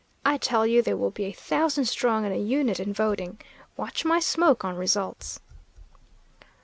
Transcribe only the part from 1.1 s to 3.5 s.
be a thousand strong and a unit in voting.